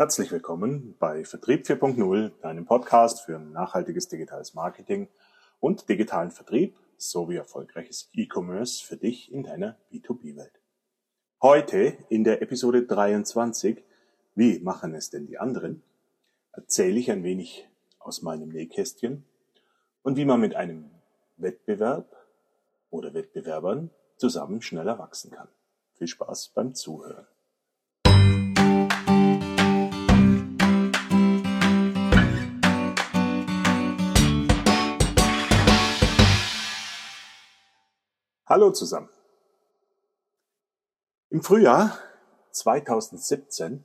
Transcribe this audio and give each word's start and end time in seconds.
Herzlich 0.00 0.30
willkommen 0.30 0.94
bei 1.00 1.24
Vertrieb 1.24 1.66
4.0, 1.66 2.30
deinem 2.40 2.66
Podcast 2.66 3.22
für 3.22 3.40
nachhaltiges 3.40 4.06
digitales 4.06 4.54
Marketing 4.54 5.08
und 5.58 5.88
digitalen 5.88 6.30
Vertrieb 6.30 6.76
sowie 6.98 7.34
erfolgreiches 7.34 8.08
E-Commerce 8.12 8.86
für 8.86 8.96
dich 8.96 9.32
in 9.32 9.42
deiner 9.42 9.76
B2B-Welt. 9.92 10.52
Heute 11.42 11.98
in 12.10 12.22
der 12.22 12.42
Episode 12.42 12.86
23, 12.86 13.82
wie 14.36 14.60
machen 14.60 14.94
es 14.94 15.10
denn 15.10 15.26
die 15.26 15.38
anderen, 15.38 15.82
erzähle 16.52 17.00
ich 17.00 17.10
ein 17.10 17.24
wenig 17.24 17.68
aus 17.98 18.22
meinem 18.22 18.50
Nähkästchen 18.50 19.24
und 20.02 20.16
wie 20.16 20.24
man 20.24 20.38
mit 20.38 20.54
einem 20.54 20.92
Wettbewerb 21.38 22.14
oder 22.90 23.14
Wettbewerbern 23.14 23.90
zusammen 24.16 24.62
schneller 24.62 24.96
wachsen 25.00 25.32
kann. 25.32 25.48
Viel 25.94 26.06
Spaß 26.06 26.52
beim 26.54 26.76
Zuhören. 26.76 27.26
Hallo 38.48 38.70
zusammen. 38.70 39.10
Im 41.28 41.42
Frühjahr 41.42 41.98
2017 42.52 43.84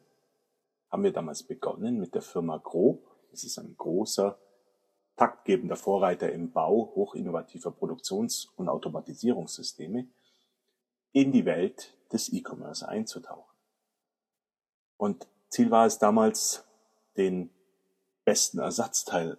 haben 0.90 1.04
wir 1.04 1.12
damals 1.12 1.44
begonnen 1.44 2.00
mit 2.00 2.16
der 2.16 2.22
Firma 2.22 2.60
Grob. 2.60 3.06
Das 3.32 3.44
ist 3.44 3.58
ein 3.58 3.76
großer, 3.76 4.40
taktgebender 5.18 5.76
Vorreiter 5.76 6.32
im 6.32 6.54
Bau 6.54 6.94
hochinnovativer 6.96 7.72
Produktions- 7.72 8.54
und 8.56 8.70
Automatisierungssysteme 8.70 10.08
in 11.12 11.34
die 11.34 11.44
Welt 11.44 11.94
des 12.14 12.32
E-Commerce 12.32 12.88
einzutauchen. 12.88 13.54
Und 14.96 15.28
Ziel 15.50 15.72
war 15.72 15.88
es 15.88 16.00
damals, 16.00 16.64
den 17.18 17.50
besten 18.24 18.60
Ersatzteil 18.60 19.38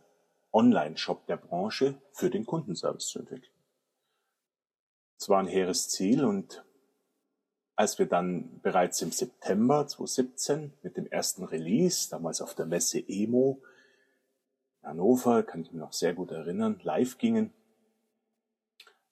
Online-Shop 0.52 1.26
der 1.28 1.38
Branche 1.38 1.98
für 2.12 2.28
den 2.28 2.44
Kundenservice 2.44 3.06
zu 3.06 3.20
entwickeln. 3.20 3.53
Es 5.18 5.28
war 5.28 5.40
ein 5.40 5.46
hehres 5.46 5.88
Ziel 5.88 6.24
und 6.24 6.64
als 7.76 7.98
wir 7.98 8.06
dann 8.06 8.60
bereits 8.60 9.02
im 9.02 9.10
September 9.10 9.86
2017 9.86 10.72
mit 10.82 10.96
dem 10.96 11.06
ersten 11.06 11.44
Release, 11.44 12.08
damals 12.08 12.40
auf 12.40 12.54
der 12.54 12.66
Messe 12.66 12.98
Emo 12.98 13.62
in 14.82 14.88
Hannover, 14.88 15.42
kann 15.42 15.62
ich 15.62 15.72
mich 15.72 15.80
noch 15.80 15.92
sehr 15.92 16.14
gut 16.14 16.30
erinnern, 16.30 16.78
live 16.82 17.18
gingen, 17.18 17.52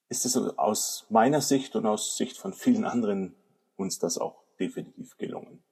ist 0.07 0.25
es 0.25 0.37
aus 0.37 1.07
meiner 1.09 1.41
Sicht 1.41 1.75
und 1.75 1.85
aus 1.85 2.17
Sicht 2.17 2.37
von 2.37 2.53
vielen 2.53 2.85
anderen 2.85 3.35
uns 3.75 3.99
das 3.99 4.17
auch 4.17 4.43
definitiv 4.59 5.17
gelungen. 5.17 5.63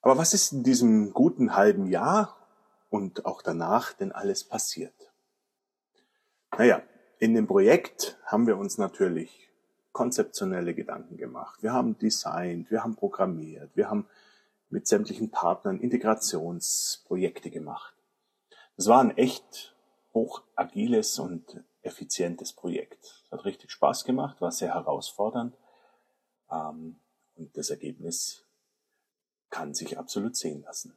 Aber 0.00 0.16
was 0.18 0.32
ist 0.34 0.52
in 0.52 0.62
diesem 0.62 1.12
guten 1.12 1.56
halben 1.56 1.86
Jahr 1.86 2.36
und 2.90 3.26
auch 3.26 3.42
danach 3.42 3.92
denn 3.92 4.12
alles 4.12 4.44
passiert? 4.44 4.94
Naja, 6.56 6.82
in 7.18 7.34
dem 7.34 7.46
Projekt 7.46 8.18
haben 8.24 8.46
wir 8.46 8.56
uns 8.56 8.78
natürlich 8.78 9.50
konzeptionelle 9.92 10.74
Gedanken 10.74 11.16
gemacht. 11.16 11.62
Wir 11.62 11.72
haben 11.72 11.98
designt, 11.98 12.70
wir 12.70 12.82
haben 12.82 12.96
programmiert, 12.96 13.70
wir 13.74 13.88
haben 13.88 14.06
mit 14.68 14.86
sämtlichen 14.86 15.30
Partnern 15.30 15.80
Integrationsprojekte 15.80 17.50
gemacht. 17.50 17.94
Das 18.76 18.88
war 18.88 19.00
ein 19.00 19.16
echt 19.16 19.74
hoch 20.12 20.42
agiles 20.54 21.18
und 21.18 21.64
effizientes 21.82 22.52
Projekt. 22.52 23.22
Es 23.24 23.32
hat 23.32 23.44
richtig 23.44 23.70
Spaß 23.70 24.04
gemacht, 24.04 24.40
war 24.40 24.52
sehr 24.52 24.74
herausfordernd 24.74 25.56
ähm, 26.50 27.00
und 27.36 27.56
das 27.56 27.70
Ergebnis 27.70 28.44
kann 29.48 29.72
sich 29.72 29.98
absolut 29.98 30.36
sehen 30.36 30.62
lassen. 30.62 30.96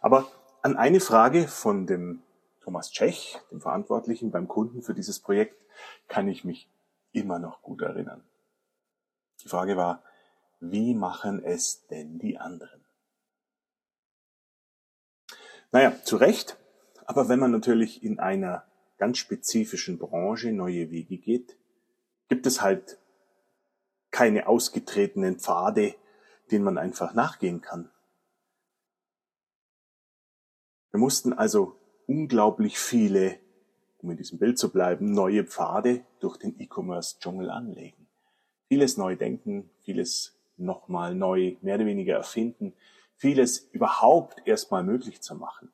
Aber 0.00 0.30
an 0.62 0.76
eine 0.76 1.00
Frage 1.00 1.48
von 1.48 1.86
dem 1.86 2.22
Thomas 2.68 2.90
Tschech, 2.90 3.40
dem 3.50 3.62
Verantwortlichen 3.62 4.30
beim 4.30 4.46
Kunden 4.46 4.82
für 4.82 4.92
dieses 4.92 5.20
Projekt, 5.20 5.58
kann 6.06 6.28
ich 6.28 6.44
mich 6.44 6.68
immer 7.12 7.38
noch 7.38 7.62
gut 7.62 7.80
erinnern. 7.80 8.22
Die 9.42 9.48
Frage 9.48 9.78
war, 9.78 10.02
wie 10.60 10.92
machen 10.92 11.42
es 11.42 11.86
denn 11.86 12.18
die 12.18 12.36
anderen? 12.36 12.84
Naja, 15.72 15.94
zu 16.04 16.16
Recht, 16.16 16.58
aber 17.06 17.30
wenn 17.30 17.38
man 17.38 17.52
natürlich 17.52 18.02
in 18.02 18.18
einer 18.18 18.66
ganz 18.98 19.16
spezifischen 19.16 19.98
Branche 19.98 20.52
neue 20.52 20.90
Wege 20.90 21.16
geht, 21.16 21.56
gibt 22.28 22.44
es 22.44 22.60
halt 22.60 22.98
keine 24.10 24.46
ausgetretenen 24.46 25.38
Pfade, 25.38 25.94
denen 26.50 26.66
man 26.66 26.76
einfach 26.76 27.14
nachgehen 27.14 27.62
kann. 27.62 27.90
Wir 30.90 31.00
mussten 31.00 31.32
also 31.32 31.77
unglaublich 32.08 32.78
viele, 32.78 33.38
um 33.98 34.10
in 34.10 34.16
diesem 34.16 34.38
Bild 34.38 34.58
zu 34.58 34.72
bleiben, 34.72 35.12
neue 35.12 35.44
Pfade 35.44 36.04
durch 36.18 36.38
den 36.38 36.58
E-Commerce-Dschungel 36.58 37.50
anlegen. 37.50 38.08
Vieles 38.68 38.96
neu 38.96 39.14
denken, 39.14 39.70
vieles 39.82 40.34
nochmal 40.56 41.14
neu, 41.14 41.56
mehr 41.60 41.76
oder 41.76 41.86
weniger 41.86 42.16
erfinden, 42.16 42.72
vieles 43.16 43.58
überhaupt 43.72 44.46
erstmal 44.46 44.82
möglich 44.82 45.20
zu 45.20 45.34
machen. 45.34 45.70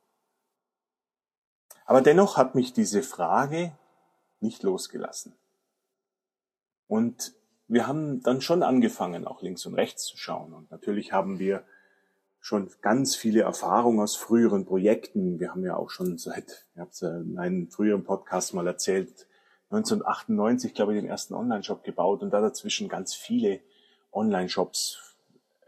Aber 1.86 2.00
dennoch 2.00 2.36
hat 2.36 2.54
mich 2.54 2.72
diese 2.72 3.02
Frage 3.02 3.76
nicht 4.40 4.62
losgelassen. 4.62 5.34
Und 6.88 7.34
wir 7.68 7.86
haben 7.86 8.22
dann 8.22 8.40
schon 8.40 8.62
angefangen, 8.62 9.26
auch 9.26 9.42
links 9.42 9.64
und 9.66 9.74
rechts 9.74 10.04
zu 10.04 10.16
schauen. 10.16 10.52
Und 10.52 10.70
natürlich 10.70 11.12
haben 11.12 11.38
wir 11.38 11.64
schon 12.44 12.70
ganz 12.82 13.16
viele 13.16 13.40
Erfahrungen 13.40 14.00
aus 14.00 14.16
früheren 14.16 14.66
Projekten. 14.66 15.40
Wir 15.40 15.52
haben 15.52 15.64
ja 15.64 15.76
auch 15.76 15.88
schon 15.88 16.18
seit, 16.18 16.66
ich 16.74 16.78
habe 16.78 16.90
es 16.90 17.00
in 17.00 17.38
einem 17.38 17.70
früheren 17.70 18.04
Podcast 18.04 18.52
mal 18.52 18.66
erzählt, 18.66 19.26
1998, 19.70 20.74
glaube 20.74 20.94
ich, 20.94 21.00
den 21.00 21.08
ersten 21.08 21.32
Online-Shop 21.32 21.82
gebaut 21.84 22.22
und 22.22 22.34
da 22.34 22.42
dazwischen 22.42 22.90
ganz 22.90 23.14
viele 23.14 23.60
Online-Shops, 24.12 25.16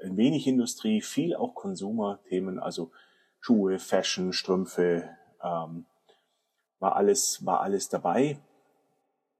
wenig 0.03 0.47
Industrie, 0.47 1.01
viel 1.01 1.35
auch 1.35 1.55
Konsumerthemen, 1.55 2.59
also 2.59 2.91
Schuhe, 3.41 3.79
Fashion, 3.79 4.35
Strümpfe, 4.35 5.09
ähm, 5.43 5.87
war 6.79 6.95
alles, 6.95 7.47
war 7.47 7.63
alles 7.63 7.89
dabei. 7.89 8.39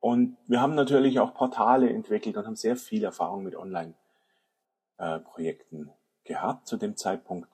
Und 0.01 0.39
wir 0.47 0.63
haben 0.63 0.75
natürlich 0.75 1.21
auch 1.21 1.35
Portale 1.35 1.91
entwickelt 1.91 2.39
und 2.39 2.47
haben 2.47 2.57
sehr 2.57 2.77
viel 2.77 3.05
Erfahrung 3.05 3.45
mit 3.45 3.57
Online-Projekten 3.57 5.91
gehabt 6.27 6.67
zu 6.67 6.77
dem 6.77 6.97
Zeitpunkt. 6.97 7.49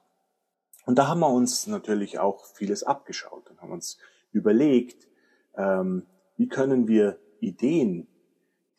Und 0.85 0.99
da 0.99 1.07
haben 1.07 1.21
wir 1.21 1.31
uns 1.31 1.67
natürlich 1.67 2.19
auch 2.19 2.45
vieles 2.45 2.83
abgeschaut 2.83 3.49
und 3.51 3.61
haben 3.63 3.73
uns 3.73 3.99
überlegt, 4.33 5.07
ähm, 5.57 6.07
wie 6.37 6.49
können 6.49 6.89
wir 6.89 7.19
Ideen, 7.41 8.09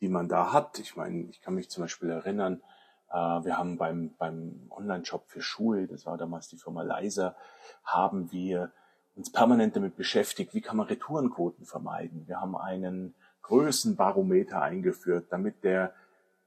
die 0.00 0.08
man 0.08 0.28
da 0.28 0.52
hat, 0.52 0.78
ich 0.78 0.96
meine, 0.96 1.30
ich 1.30 1.40
kann 1.40 1.54
mich 1.54 1.70
zum 1.70 1.82
Beispiel 1.82 2.10
erinnern, 2.10 2.62
äh, 3.10 3.14
wir 3.16 3.56
haben 3.56 3.78
beim, 3.78 4.14
beim 4.18 4.66
Online-Shop 4.70 5.28
für 5.28 5.40
Schuhe, 5.40 5.86
das 5.86 6.04
war 6.04 6.18
damals 6.18 6.48
die 6.48 6.58
Firma 6.58 6.82
Leiser, 6.82 7.36
haben 7.84 8.30
wir 8.32 8.72
uns 9.14 9.30
permanent 9.30 9.76
damit 9.76 9.96
beschäftigt, 9.96 10.54
wie 10.54 10.60
kann 10.60 10.76
man 10.76 10.88
Retourenquoten 10.88 11.64
vermeiden. 11.64 12.26
Wir 12.26 12.40
haben 12.40 12.56
einen 12.56 13.14
Größenbarometer 13.42 14.60
eingeführt, 14.60 15.26
damit 15.30 15.62
der, 15.62 15.94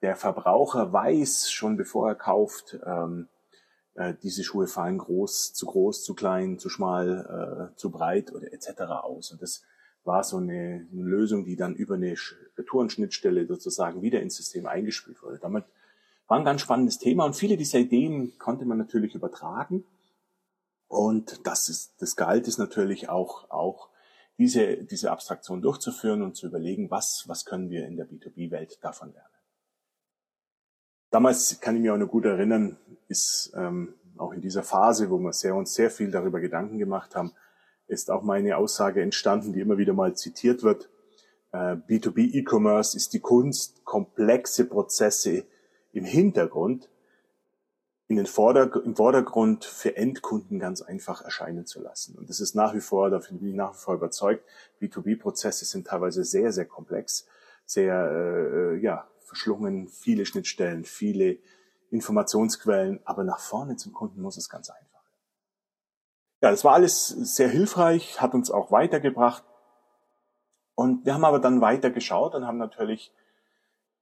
der 0.02 0.16
Verbraucher 0.16 0.92
weiß, 0.92 1.50
schon 1.50 1.78
bevor 1.78 2.10
er 2.10 2.16
kauft, 2.16 2.78
ähm, 2.86 3.30
äh, 3.98 4.14
diese 4.22 4.44
Schuhe 4.44 4.68
fallen 4.68 5.00
groß, 5.00 5.54
zu 5.54 5.66
groß, 5.66 6.04
zu 6.04 6.14
klein, 6.14 6.60
zu 6.60 6.70
schmal, 6.70 7.72
äh, 7.74 7.78
zu 7.78 7.90
breit 7.90 8.32
oder 8.32 8.54
etc. 8.54 8.82
aus. 9.04 9.32
Und 9.32 9.42
das 9.42 9.64
war 10.04 10.24
so 10.24 10.38
eine, 10.38 10.88
eine 10.92 11.04
Lösung, 11.04 11.46
die 11.46 11.56
dann 11.56 11.76
über 11.76 11.96
eine 11.96 12.16
Retourenschnittstelle 12.58 13.48
sozusagen 13.48 14.02
wieder 14.02 14.22
ins 14.22 14.38
System 14.38 14.68
eingespielt 14.68 15.22
wurde. 15.24 15.40
Damit 15.40 15.66
war 16.28 16.38
ein 16.38 16.46
ganz 16.46 16.62
spannendes 16.62 17.00
Thema 17.00 17.26
und 17.26 17.36
viele 17.36 17.58
dieser 17.58 17.80
Ideen 17.80 18.38
konnte 18.38 18.66
man 18.66 18.78
natürlich 18.78 19.16
übertragen. 19.16 19.84
Und 20.88 21.46
das 21.46 21.68
ist, 21.68 21.94
das 22.00 22.16
galt 22.16 22.48
es 22.48 22.58
natürlich 22.58 23.10
auch, 23.10 23.50
auch 23.50 23.90
diese, 24.38 24.78
diese 24.78 25.12
Abstraktion 25.12 25.62
durchzuführen 25.62 26.22
und 26.22 26.36
zu 26.36 26.46
überlegen, 26.46 26.92
was, 26.92 27.24
was 27.28 27.46
können 27.46 27.70
wir 27.72 27.88
in 27.88 27.98
der 27.98 28.08
B2B-Welt 28.08 28.78
davon 28.82 29.12
lernen. 29.12 29.37
Damals 31.10 31.60
kann 31.62 31.76
ich 31.76 31.82
mich 31.82 31.92
auch 31.92 31.98
noch 31.98 32.10
gut 32.10 32.26
erinnern, 32.26 32.78
ist 33.08 33.54
ähm, 33.56 33.94
auch 34.18 34.34
in 34.34 34.42
dieser 34.42 34.64
Phase, 34.64 35.10
wo 35.10 35.18
wir 35.18 35.34
sehr, 35.34 35.56
uns 35.56 35.74
sehr 35.74 35.90
viel 35.90 36.12
darüber 36.12 36.40
Gedanken 36.40 36.78
gemacht 36.78 37.16
haben, 37.16 37.34
ist 37.88 38.12
auch 38.12 38.24
meine 38.24 38.58
Aussage 38.58 39.02
entstanden, 39.02 39.54
die 39.54 39.62
immer 39.62 39.78
wieder 39.78 39.94
mal 39.94 40.16
zitiert 40.16 40.64
wird. 40.64 40.90
Äh, 41.54 41.76
B2B 41.76 42.34
E-Commerce 42.34 42.98
ist 42.98 43.14
die 43.14 43.22
Kunst, 43.22 43.86
komplexe 43.86 44.66
Prozesse 44.66 45.46
im 45.94 46.04
Hintergrund 46.04 46.90
in 48.10 48.16
den 48.16 48.26
Vorder 48.26 48.72
im 48.86 48.96
Vordergrund 48.96 49.66
für 49.66 49.98
Endkunden 49.98 50.60
ganz 50.60 50.82
einfach 50.82 51.22
erscheinen 51.22 51.66
zu 51.66 51.82
lassen. 51.82 52.18
Und 52.18 52.30
das 52.30 52.40
ist 52.40 52.56
nach 52.56 52.74
wie 52.74 52.80
vor, 52.80 53.10
da 53.10 53.20
bin 53.20 53.46
ich 53.46 53.54
nach 53.54 53.74
wie 53.74 53.78
vor 53.78 53.96
überzeugt, 53.96 54.46
B2B-Prozesse 54.82 55.66
sind 55.66 55.88
teilweise 55.88 56.24
sehr, 56.24 56.54
sehr 56.54 56.66
komplex, 56.66 57.28
sehr, 57.66 58.10
äh, 58.12 58.78
ja, 58.78 59.08
verschlungen, 59.28 59.88
viele 59.88 60.26
Schnittstellen, 60.26 60.86
viele 60.86 61.38
Informationsquellen, 61.92 63.00
aber 63.06 63.24
nach 63.24 63.40
vorne 63.40 63.76
zum 63.76 63.94
Kunden 63.94 64.22
muss 64.22 64.38
es 64.38 64.50
ganz 64.50 64.70
einfach. 64.70 65.04
Ja, 66.42 66.52
das 66.52 66.64
war 66.64 66.74
alles 66.74 67.08
sehr 67.08 67.50
hilfreich, 67.50 68.22
hat 68.22 68.34
uns 68.34 68.52
auch 68.52 68.72
weitergebracht. 68.72 69.44
Und 70.76 71.06
wir 71.06 71.14
haben 71.14 71.26
aber 71.26 71.40
dann 71.40 71.62
weiter 71.62 71.90
geschaut 71.90 72.36
und 72.36 72.46
haben 72.46 72.60
natürlich 72.60 73.12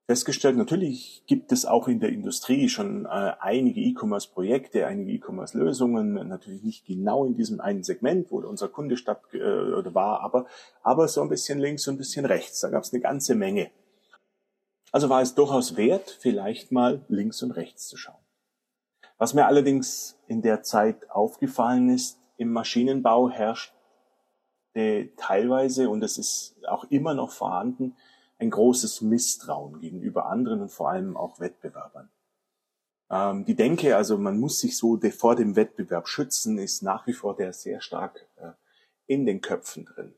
festgestellt, 0.06 0.58
natürlich 0.58 1.24
gibt 1.26 1.52
es 1.52 1.66
auch 1.66 1.88
in 1.88 2.00
der 2.00 2.10
Industrie 2.10 2.70
schon 2.70 3.06
äh, 3.06 3.34
einige 3.40 3.80
E-Commerce-Projekte, 3.82 4.86
einige 4.86 5.12
E-Commerce-Lösungen, 5.14 6.14
natürlich 6.28 6.64
nicht 6.64 6.86
genau 6.86 7.26
in 7.26 7.36
diesem 7.36 7.60
einen 7.60 7.84
Segment, 7.84 8.30
wo 8.30 8.40
unser 8.40 8.68
Kunde 8.68 8.98
statt 8.98 9.22
äh, 9.34 9.40
war, 9.40 10.22
aber, 10.22 10.46
aber 10.84 11.08
so 11.08 11.22
ein 11.22 11.30
bisschen 11.30 11.60
links 11.60 11.88
und 11.88 11.96
ein 11.96 11.98
bisschen 11.98 12.26
rechts. 12.26 12.60
Da 12.60 12.70
gab 12.70 12.84
es 12.84 12.94
eine 12.94 13.02
ganze 13.02 13.34
Menge. 13.34 13.72
Also 14.96 15.10
war 15.10 15.22
es 15.22 15.36
durchaus 15.36 15.76
wert, 15.76 16.10
vielleicht 16.22 16.72
mal 16.72 17.04
links 17.10 17.44
und 17.44 17.52
rechts 17.52 17.90
zu 17.90 17.98
schauen. 17.98 18.24
Was 19.18 19.34
mir 19.34 19.46
allerdings 19.46 20.18
in 20.28 20.42
der 20.42 20.64
Zeit 20.64 21.12
aufgefallen 21.12 21.90
ist, 21.90 22.18
im 22.38 22.54
Maschinenbau 22.54 23.30
herrscht 23.30 23.74
teilweise, 25.18 25.90
und 25.90 26.02
es 26.02 26.18
ist 26.18 26.56
auch 26.70 26.86
immer 26.86 27.14
noch 27.14 27.32
vorhanden, 27.32 27.98
ein 28.40 28.50
großes 28.50 29.02
Misstrauen 29.02 29.82
gegenüber 29.82 30.28
anderen 30.28 30.62
und 30.62 30.72
vor 30.72 30.90
allem 30.92 31.18
auch 31.18 31.42
Wettbewerbern. 31.42 32.10
Ähm, 33.10 33.44
die 33.44 33.56
Denke, 33.56 33.98
also 33.98 34.18
man 34.18 34.40
muss 34.40 34.62
sich 34.62 34.78
so 34.78 34.98
vor 35.12 35.36
dem 35.36 35.58
Wettbewerb 35.58 36.08
schützen, 36.08 36.58
ist 36.58 36.84
nach 36.84 37.06
wie 37.06 37.14
vor 37.14 37.36
der 37.36 37.52
sehr 37.52 37.82
stark 37.82 38.30
äh, 38.38 38.52
in 39.08 39.26
den 39.26 39.42
Köpfen 39.42 39.84
drin. 39.84 40.15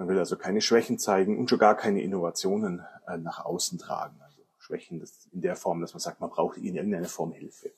Man 0.00 0.08
will 0.08 0.18
also 0.18 0.38
keine 0.38 0.62
Schwächen 0.62 0.98
zeigen 0.98 1.36
und 1.36 1.50
schon 1.50 1.58
gar 1.58 1.76
keine 1.76 2.00
Innovationen 2.00 2.82
äh, 3.06 3.18
nach 3.18 3.44
außen 3.44 3.78
tragen. 3.78 4.18
Also 4.22 4.40
Schwächen 4.56 5.04
in 5.30 5.42
der 5.42 5.56
Form, 5.56 5.82
dass 5.82 5.92
man 5.92 6.00
sagt, 6.00 6.22
man 6.22 6.30
braucht 6.30 6.56
in 6.56 6.74
irgendeiner 6.74 7.06
Form 7.06 7.32
Hilfe. 7.32 7.70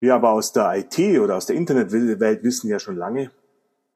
Wir 0.00 0.14
aber 0.14 0.32
aus 0.32 0.52
der 0.52 0.70
IT 0.76 0.98
oder 1.18 1.34
aus 1.34 1.46
der 1.46 1.56
Internetwelt 1.56 2.42
wissen 2.42 2.68
ja 2.68 2.78
schon 2.78 2.98
lange, 2.98 3.30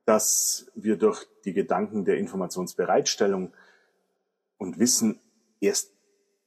dass 0.07 0.71
wir 0.75 0.97
durch 0.97 1.27
die 1.45 1.53
Gedanken 1.53 2.07
der 2.07 2.17
Informationsbereitstellung 2.17 3.53
und 4.57 4.79
Wissen 4.79 5.21
erst 5.61 5.93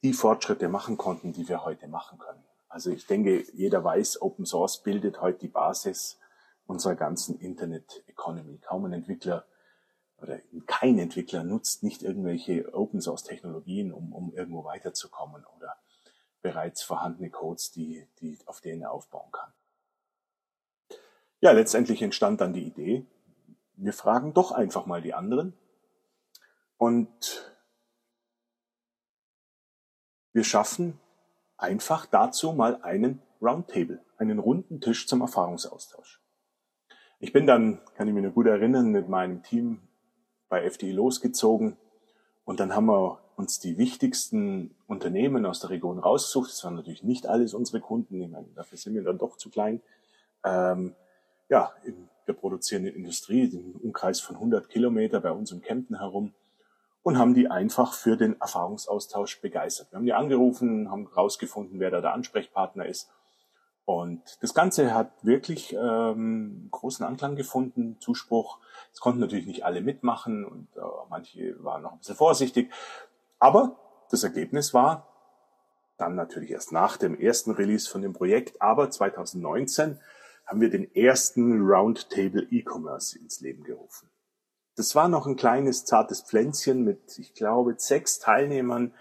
die 0.04 0.14
Fortschritte 0.14 0.68
machen 0.68 0.98
konnten, 0.98 1.32
die 1.32 1.48
wir 1.48 1.64
heute 1.64 1.88
machen 1.88 2.18
können. 2.18 2.44
Also 2.70 2.90
ich 2.90 3.06
denke, 3.06 3.46
jeder 3.54 3.84
weiß, 3.84 4.20
Open 4.24 4.48
Source 4.48 4.82
bildet 4.82 5.22
heute 5.22 5.38
die 5.42 5.48
Basis 5.48 6.18
unserer 6.66 6.96
ganzen 6.96 7.40
Internet 7.40 8.04
Economy. 8.08 8.58
Kaum 8.58 8.86
ein 8.86 8.94
Entwickler 8.94 9.46
oder 10.22 10.40
kein 10.66 10.98
Entwickler 10.98 11.44
nutzt 11.44 11.84
nicht 11.84 12.04
irgendwelche 12.04 12.74
Open 12.74 13.02
Source 13.02 13.24
Technologien, 13.24 13.92
um, 13.92 14.14
um 14.14 14.34
irgendwo 14.34 14.64
weiterzukommen 14.64 15.46
oder 15.58 15.78
bereits 16.42 16.84
vorhandene 16.84 17.30
Codes, 17.30 17.72
die, 17.72 18.08
die, 18.20 18.38
auf 18.46 18.62
denen 18.62 18.84
er 18.84 18.92
aufbauen 18.92 19.32
kann. 19.32 19.52
Ja, 21.42 21.52
letztendlich 21.52 22.02
entstand 22.02 22.42
dann 22.42 22.54
die 22.54 22.64
Idee, 22.64 23.06
wir 23.76 23.94
fragen 23.94 24.34
doch 24.34 24.52
einfach 24.52 24.86
mal 24.86 25.02
die 25.02 25.14
anderen 25.14 25.54
und 26.78 27.52
wir 30.34 30.44
schaffen 30.44 31.00
einfach 31.58 32.06
dazu 32.06 32.54
mal 32.54 32.82
einen 32.82 33.22
Roundtable, 33.42 34.04
einen 34.18 34.40
runden 34.40 34.82
Tisch 34.82 35.08
zum 35.08 35.22
Erfahrungsaustausch. 35.22 36.22
Ich 37.20 37.32
bin 37.34 37.48
dann, 37.48 37.82
kann 37.96 38.08
ich 38.08 38.14
mich 38.14 38.24
noch 38.24 38.34
gut 38.34 38.48
erinnern, 38.48 38.92
mit 38.92 39.10
meinem 39.10 39.44
Team 39.44 39.82
bei 40.56 40.64
FDI 40.64 40.94
losgezogen 40.94 41.76
und 42.46 42.62
dann 42.62 42.74
haben 42.74 42.86
wir 42.86 43.20
uns 43.36 43.60
die 43.60 43.78
wichtigsten 43.78 44.74
Unternehmen 44.88 45.46
aus 45.46 45.60
der 45.60 45.70
Region 45.70 46.00
rausgesucht. 46.00 46.50
Das 46.50 46.64
waren 46.64 46.76
natürlich 46.76 47.04
nicht 47.04 47.28
alles 47.28 47.54
unsere 47.54 47.82
Kunden, 47.82 48.22
ich 48.22 48.30
meine, 48.30 48.48
dafür 48.56 48.78
sind 48.78 48.94
wir 48.94 49.04
dann 49.04 49.18
doch 49.18 49.36
zu 49.36 49.50
klein. 49.50 49.82
Ähm, 50.46 50.96
ja, 51.50 51.74
in 51.84 52.08
der 52.26 52.34
produzierenden 52.34 52.96
Industrie, 52.96 53.44
im 53.54 53.76
Umkreis 53.82 54.22
von 54.22 54.38
100 54.38 54.70
Kilometer 54.70 55.20
bei 55.20 55.32
uns 55.32 55.52
im 55.52 55.62
Kempten 55.62 56.00
herum 56.00 56.34
und 57.04 57.18
haben 57.18 57.34
die 57.34 57.52
einfach 57.52 57.94
für 57.94 58.16
den 58.16 58.40
Erfahrungsaustausch 58.40 59.42
begeistert. 59.42 59.92
Wir 59.92 59.98
haben 59.98 60.06
die 60.06 60.14
angerufen, 60.14 60.90
haben 60.90 61.10
herausgefunden, 61.10 61.82
wer 61.82 61.92
da 61.92 62.00
der 62.00 62.14
Ansprechpartner 62.14 62.86
ist. 62.86 63.12
Und 63.86 64.42
das 64.42 64.56
Ganze 64.56 64.96
hat 64.96 65.12
wirklich 65.24 65.74
ähm, 65.80 66.70
großen 66.72 67.06
Anklang 67.06 67.36
gefunden, 67.36 67.98
Zuspruch. 68.00 68.60
Es 68.92 69.00
konnten 69.00 69.20
natürlich 69.20 69.46
nicht 69.46 69.64
alle 69.64 69.82
mitmachen 69.82 70.44
und 70.44 70.68
äh, 70.76 70.82
manche 71.10 71.64
waren 71.64 71.84
noch 71.84 71.94
ein 71.94 72.00
bisschen 72.00 72.16
vorsichtig. 72.16 72.72
Aber 73.38 73.78
das 74.10 74.24
Ergebnis 74.24 74.74
war 74.74 75.08
dann 75.98 76.16
natürlich 76.16 76.52
erst 76.52 76.72
nach 76.72 76.98
dem 76.98 77.18
ersten 77.18 77.52
Release 77.52 77.90
von 77.90 78.02
dem 78.02 78.14
Projekt, 78.14 78.62
aber 78.62 78.90
2019 78.90 80.00
haben 80.46 80.62
wir 80.62 80.70
den 80.70 80.94
ersten 80.96 81.62
Roundtable 81.62 82.48
E-Commerce 82.50 83.18
ins 83.18 83.40
Leben 83.40 83.64
gerufen. 83.64 84.10
Das 84.76 84.96
war 84.96 85.08
noch 85.08 85.26
ein 85.26 85.38
kleines, 85.38 85.86
zartes 85.86 86.22
Pflänzchen 86.22 86.84
mit, 86.84 87.18
ich 87.18 87.34
glaube, 87.34 87.76
sechs 87.78 88.20
Teilnehmern. 88.20 88.94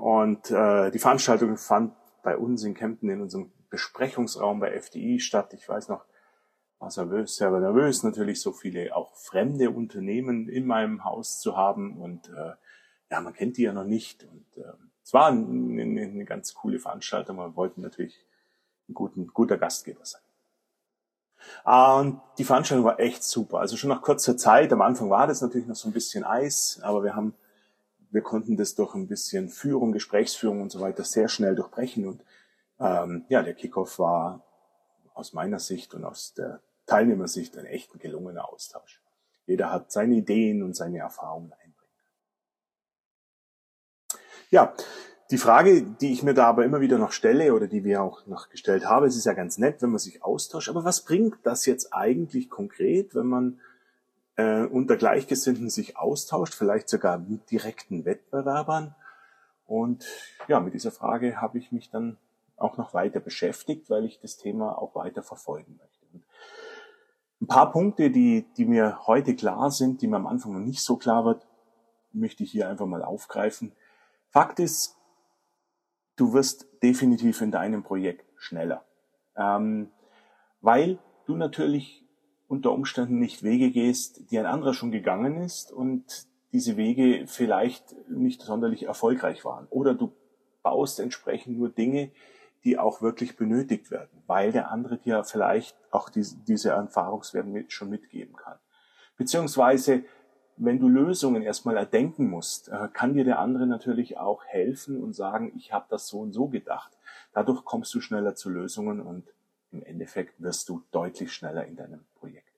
Und 0.00 0.50
äh, 0.50 0.90
die 0.90 0.98
Veranstaltung 0.98 1.56
fand 1.56 1.94
bei 2.24 2.36
uns 2.36 2.64
in 2.64 2.74
Kempten 2.74 3.08
in 3.08 3.20
unserem 3.20 3.52
Besprechungsraum 3.76 4.58
bei 4.58 4.72
FDI 4.72 5.20
statt. 5.20 5.52
Ich 5.52 5.68
weiß 5.68 5.88
noch, 5.88 6.06
war 6.78 6.90
nervös, 6.96 7.36
sehr 7.36 7.50
nervös, 7.50 8.02
natürlich 8.02 8.40
so 8.40 8.52
viele 8.52 8.96
auch 8.96 9.14
fremde 9.16 9.70
Unternehmen 9.70 10.48
in 10.48 10.66
meinem 10.66 11.04
Haus 11.04 11.40
zu 11.40 11.58
haben. 11.58 11.98
Und 11.98 12.30
äh, 12.30 12.52
ja, 13.10 13.20
man 13.20 13.34
kennt 13.34 13.58
die 13.58 13.64
ja 13.64 13.74
noch 13.74 13.84
nicht. 13.84 14.24
Und 14.24 14.46
äh, 14.56 14.72
es 15.04 15.12
war 15.12 15.26
eine, 15.26 15.82
eine 15.82 16.24
ganz 16.24 16.54
coole 16.54 16.78
Veranstaltung. 16.78 17.36
Wir 17.36 17.54
wollten 17.54 17.82
natürlich 17.82 18.24
ein 18.88 18.94
guten, 18.94 19.26
guter 19.26 19.58
Gastgeber 19.58 20.06
sein. 20.06 20.22
Und 21.64 22.22
die 22.38 22.44
Veranstaltung 22.44 22.86
war 22.86 22.98
echt 22.98 23.24
super. 23.24 23.58
Also 23.58 23.76
schon 23.76 23.90
nach 23.90 24.00
kurzer 24.00 24.38
Zeit, 24.38 24.72
am 24.72 24.80
Anfang 24.80 25.10
war 25.10 25.26
das 25.26 25.42
natürlich 25.42 25.66
noch 25.66 25.76
so 25.76 25.88
ein 25.88 25.92
bisschen 25.92 26.24
Eis, 26.24 26.80
aber 26.82 27.04
wir 27.04 27.14
haben, 27.14 27.34
wir 28.10 28.22
konnten 28.22 28.56
das 28.56 28.74
durch 28.74 28.94
ein 28.94 29.06
bisschen 29.06 29.50
Führung, 29.50 29.92
Gesprächsführung 29.92 30.62
und 30.62 30.72
so 30.72 30.80
weiter 30.80 31.04
sehr 31.04 31.28
schnell 31.28 31.54
durchbrechen. 31.54 32.08
Und 32.08 32.24
ähm, 32.78 33.24
ja, 33.28 33.42
der 33.42 33.54
Kickoff 33.54 33.98
war 33.98 34.44
aus 35.14 35.32
meiner 35.32 35.58
Sicht 35.58 35.94
und 35.94 36.04
aus 36.04 36.34
der 36.34 36.60
Teilnehmersicht 36.86 37.56
ein 37.56 37.66
echt 37.66 37.98
gelungener 37.98 38.48
Austausch. 38.48 39.02
Jeder 39.46 39.70
hat 39.70 39.92
seine 39.92 40.16
Ideen 40.16 40.62
und 40.62 40.74
seine 40.74 40.98
Erfahrungen 40.98 41.52
einbringen. 41.52 41.74
Ja, 44.50 44.74
die 45.30 45.38
Frage, 45.38 45.82
die 45.82 46.12
ich 46.12 46.22
mir 46.22 46.34
da 46.34 46.46
aber 46.46 46.64
immer 46.64 46.80
wieder 46.80 46.98
noch 46.98 47.10
stelle 47.10 47.52
oder 47.52 47.66
die 47.66 47.82
wir 47.82 48.02
auch 48.02 48.26
noch 48.26 48.48
gestellt 48.48 48.86
haben, 48.86 49.06
es 49.06 49.16
ist 49.16 49.24
ja 49.24 49.32
ganz 49.32 49.58
nett, 49.58 49.82
wenn 49.82 49.90
man 49.90 49.98
sich 49.98 50.22
austauscht, 50.22 50.68
aber 50.68 50.84
was 50.84 51.04
bringt 51.04 51.38
das 51.42 51.66
jetzt 51.66 51.92
eigentlich 51.92 52.48
konkret, 52.48 53.14
wenn 53.14 53.26
man 53.26 53.60
äh, 54.36 54.64
unter 54.64 54.96
Gleichgesinnten 54.96 55.68
sich 55.68 55.96
austauscht, 55.96 56.54
vielleicht 56.54 56.88
sogar 56.88 57.18
mit 57.18 57.50
direkten 57.50 58.04
Wettbewerbern? 58.04 58.94
Und 59.66 60.06
ja, 60.46 60.60
mit 60.60 60.74
dieser 60.74 60.92
Frage 60.92 61.40
habe 61.40 61.58
ich 61.58 61.72
mich 61.72 61.90
dann 61.90 62.18
auch 62.56 62.76
noch 62.76 62.94
weiter 62.94 63.20
beschäftigt, 63.20 63.90
weil 63.90 64.04
ich 64.04 64.20
das 64.20 64.36
Thema 64.36 64.78
auch 64.78 64.94
weiter 64.94 65.22
verfolgen 65.22 65.78
möchte. 65.78 66.06
Und 66.12 66.24
ein 67.40 67.46
paar 67.46 67.70
Punkte, 67.70 68.10
die, 68.10 68.46
die 68.56 68.64
mir 68.64 69.06
heute 69.06 69.36
klar 69.36 69.70
sind, 69.70 70.00
die 70.00 70.06
mir 70.06 70.16
am 70.16 70.26
Anfang 70.26 70.52
noch 70.52 70.64
nicht 70.64 70.80
so 70.80 70.96
klar 70.96 71.24
wird, 71.24 71.46
möchte 72.12 72.42
ich 72.44 72.50
hier 72.50 72.68
einfach 72.68 72.86
mal 72.86 73.02
aufgreifen. 73.02 73.72
Fakt 74.30 74.58
ist, 74.58 74.96
du 76.16 76.32
wirst 76.32 76.66
definitiv 76.82 77.40
in 77.42 77.50
deinem 77.50 77.82
Projekt 77.82 78.24
schneller. 78.36 78.84
Ähm, 79.36 79.90
weil 80.60 80.98
du 81.26 81.36
natürlich 81.36 82.04
unter 82.48 82.72
Umständen 82.72 83.18
nicht 83.18 83.42
Wege 83.42 83.70
gehst, 83.70 84.30
die 84.30 84.38
ein 84.38 84.46
anderer 84.46 84.72
schon 84.72 84.92
gegangen 84.92 85.36
ist 85.36 85.72
und 85.72 86.26
diese 86.52 86.76
Wege 86.76 87.26
vielleicht 87.26 87.94
nicht 88.08 88.40
sonderlich 88.40 88.84
erfolgreich 88.84 89.44
waren. 89.44 89.66
Oder 89.68 89.94
du 89.94 90.12
baust 90.62 91.00
entsprechend 91.00 91.58
nur 91.58 91.68
Dinge, 91.68 92.10
die 92.66 92.78
auch 92.78 93.00
wirklich 93.00 93.36
benötigt 93.36 93.92
werden, 93.92 94.22
weil 94.26 94.50
der 94.50 94.72
andere 94.72 94.98
dir 94.98 95.22
vielleicht 95.22 95.76
auch 95.92 96.10
diese, 96.10 96.36
diese 96.48 96.70
Erfahrungswerte 96.70 97.48
mit, 97.48 97.72
schon 97.72 97.88
mitgeben 97.88 98.34
kann. 98.34 98.58
Beziehungsweise 99.16 100.04
wenn 100.56 100.80
du 100.80 100.88
Lösungen 100.88 101.42
erstmal 101.42 101.76
erdenken 101.76 102.28
musst, 102.28 102.68
äh, 102.68 102.88
kann 102.92 103.14
dir 103.14 103.24
der 103.24 103.38
andere 103.38 103.68
natürlich 103.68 104.18
auch 104.18 104.44
helfen 104.46 105.00
und 105.00 105.14
sagen, 105.14 105.52
ich 105.56 105.72
habe 105.72 105.86
das 105.88 106.08
so 106.08 106.18
und 106.18 106.32
so 106.32 106.48
gedacht. 106.48 106.98
Dadurch 107.32 107.64
kommst 107.64 107.94
du 107.94 108.00
schneller 108.00 108.34
zu 108.34 108.50
Lösungen 108.50 109.00
und 109.00 109.28
im 109.70 109.84
Endeffekt 109.84 110.42
wirst 110.42 110.68
du 110.68 110.82
deutlich 110.90 111.32
schneller 111.32 111.66
in 111.66 111.76
deinem 111.76 112.04
Projekt. 112.16 112.52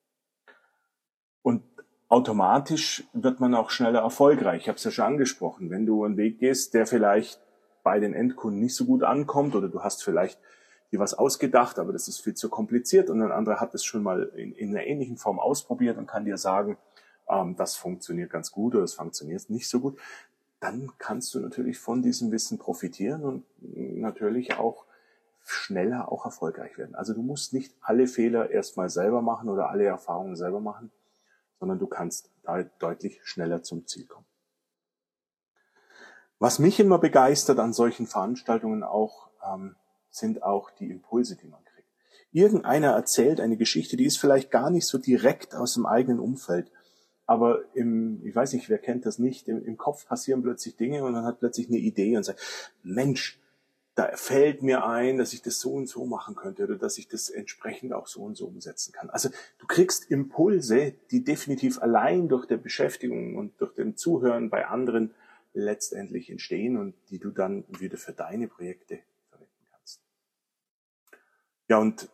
Und 1.42 1.64
automatisch 2.08 3.04
wird 3.12 3.40
man 3.40 3.54
auch 3.54 3.68
schneller 3.68 4.00
erfolgreich. 4.00 4.62
Ich 4.62 4.68
habe 4.68 4.76
es 4.76 4.84
ja 4.84 4.90
schon 4.90 5.04
angesprochen. 5.04 5.68
Wenn 5.68 5.84
du 5.84 6.04
einen 6.04 6.16
Weg 6.16 6.38
gehst, 6.38 6.72
der 6.72 6.86
vielleicht 6.86 7.40
bei 7.88 8.00
den 8.00 8.12
Endkunden 8.12 8.60
nicht 8.60 8.74
so 8.74 8.84
gut 8.84 9.02
ankommt 9.02 9.54
oder 9.54 9.66
du 9.66 9.82
hast 9.82 10.04
vielleicht 10.04 10.38
dir 10.92 11.00
was 11.00 11.14
ausgedacht, 11.14 11.78
aber 11.78 11.94
das 11.94 12.06
ist 12.06 12.20
viel 12.20 12.34
zu 12.34 12.50
kompliziert 12.50 13.08
und 13.08 13.22
ein 13.22 13.32
anderer 13.32 13.60
hat 13.60 13.74
es 13.74 13.82
schon 13.82 14.02
mal 14.02 14.24
in, 14.36 14.52
in 14.52 14.76
einer 14.76 14.86
ähnlichen 14.86 15.16
Form 15.16 15.38
ausprobiert 15.38 15.96
und 15.96 16.06
kann 16.06 16.26
dir 16.26 16.36
sagen, 16.36 16.76
ähm, 17.30 17.56
das 17.56 17.76
funktioniert 17.76 18.28
ganz 18.28 18.52
gut 18.52 18.74
oder 18.74 18.84
es 18.84 18.92
funktioniert 18.92 19.48
nicht 19.48 19.70
so 19.70 19.80
gut, 19.80 19.98
dann 20.60 20.92
kannst 20.98 21.32
du 21.32 21.40
natürlich 21.40 21.78
von 21.78 22.02
diesem 22.02 22.30
Wissen 22.30 22.58
profitieren 22.58 23.24
und 23.24 23.44
natürlich 23.62 24.58
auch 24.58 24.84
schneller 25.46 26.12
auch 26.12 26.26
erfolgreich 26.26 26.76
werden. 26.76 26.94
Also 26.94 27.14
du 27.14 27.22
musst 27.22 27.54
nicht 27.54 27.74
alle 27.80 28.06
Fehler 28.06 28.50
erstmal 28.50 28.90
selber 28.90 29.22
machen 29.22 29.48
oder 29.48 29.70
alle 29.70 29.86
Erfahrungen 29.86 30.36
selber 30.36 30.60
machen, 30.60 30.92
sondern 31.58 31.78
du 31.78 31.86
kannst 31.86 32.30
da 32.42 32.64
deutlich 32.80 33.18
schneller 33.24 33.62
zum 33.62 33.86
Ziel 33.86 34.04
kommen. 34.04 34.27
Was 36.38 36.58
mich 36.58 36.78
immer 36.78 36.98
begeistert 36.98 37.58
an 37.58 37.72
solchen 37.72 38.06
Veranstaltungen 38.06 38.82
auch, 38.82 39.28
ähm, 39.44 39.74
sind 40.10 40.42
auch 40.42 40.70
die 40.70 40.90
Impulse, 40.90 41.36
die 41.36 41.48
man 41.48 41.64
kriegt. 41.64 41.88
Irgendeiner 42.32 42.92
erzählt 42.92 43.40
eine 43.40 43.56
Geschichte, 43.56 43.96
die 43.96 44.04
ist 44.04 44.18
vielleicht 44.18 44.50
gar 44.50 44.70
nicht 44.70 44.86
so 44.86 44.98
direkt 44.98 45.54
aus 45.54 45.74
dem 45.74 45.86
eigenen 45.86 46.20
Umfeld, 46.20 46.70
aber 47.26 47.60
im, 47.74 48.24
ich 48.24 48.34
weiß 48.34 48.52
nicht, 48.52 48.70
wer 48.70 48.78
kennt 48.78 49.04
das 49.04 49.18
nicht, 49.18 49.48
im, 49.48 49.64
im 49.64 49.76
Kopf 49.76 50.06
passieren 50.06 50.42
plötzlich 50.42 50.76
Dinge 50.76 51.04
und 51.04 51.12
man 51.12 51.24
hat 51.24 51.40
plötzlich 51.40 51.68
eine 51.68 51.78
Idee 51.78 52.16
und 52.16 52.22
sagt, 52.22 52.40
Mensch, 52.82 53.40
da 53.96 54.12
fällt 54.14 54.62
mir 54.62 54.86
ein, 54.86 55.18
dass 55.18 55.32
ich 55.32 55.42
das 55.42 55.58
so 55.58 55.72
und 55.72 55.88
so 55.88 56.06
machen 56.06 56.36
könnte 56.36 56.62
oder 56.62 56.76
dass 56.76 56.98
ich 56.98 57.08
das 57.08 57.30
entsprechend 57.30 57.92
auch 57.92 58.06
so 58.06 58.22
und 58.22 58.36
so 58.36 58.46
umsetzen 58.46 58.92
kann. 58.92 59.10
Also 59.10 59.28
du 59.58 59.66
kriegst 59.66 60.08
Impulse, 60.08 60.94
die 61.10 61.24
definitiv 61.24 61.82
allein 61.82 62.28
durch 62.28 62.46
der 62.46 62.58
Beschäftigung 62.58 63.34
und 63.34 63.60
durch 63.60 63.74
den 63.74 63.96
Zuhören 63.96 64.50
bei 64.50 64.68
anderen 64.68 65.14
letztendlich 65.52 66.30
entstehen 66.30 66.76
und 66.76 66.94
die 67.10 67.18
du 67.18 67.30
dann 67.30 67.64
wieder 67.68 67.96
für 67.96 68.12
deine 68.12 68.48
Projekte 68.48 69.00
verwenden 69.28 69.66
kannst. 69.70 70.00
Ja, 71.68 71.78
und 71.78 72.08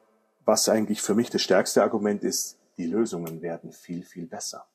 was 0.45 0.69
eigentlich 0.69 1.03
für 1.03 1.15
mich 1.15 1.31
das 1.31 1.43
stärkste 1.43 1.83
Argument 1.83 2.23
ist, 2.23 2.59
die 2.77 2.87
Lösungen 2.87 3.43
werden 3.43 3.73
viel, 3.73 4.03
viel 4.03 4.27
besser. 4.27 4.67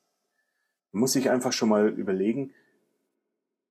Man 0.92 1.00
muss 1.00 1.12
sich 1.12 1.30
einfach 1.30 1.52
schon 1.52 1.68
mal 1.68 1.88
überlegen, 1.88 2.52